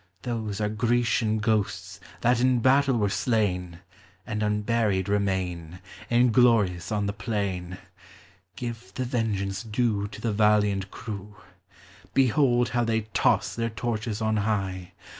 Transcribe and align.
Those 0.23 0.59
are 0.59 0.67
Grecian 0.67 1.37
ghosts, 1.37 1.99
that 2.21 2.39
in 2.41 2.57
battle 2.59 2.97
were 2.97 3.07
slain, 3.09 3.81
And 4.25 4.41
unburied 4.41 5.07
remain, 5.07 5.79
Inglorious 6.09 6.91
on 6.91 7.05
the 7.05 7.13
plain: 7.13 7.77
(Jive 8.57 8.95
the 8.95 9.05
vengeance 9.05 9.61
due 9.61 10.07
To 10.07 10.19
the 10.19 10.33
valiant 10.33 10.89
eivw. 10.89 11.35
Behold 12.15 12.69
how 12.69 12.83
they 12.83 13.01
toss 13.13 13.53
their 13.55 13.69
torches 13.69 14.23
on 14.23 14.37
high. 14.37 14.93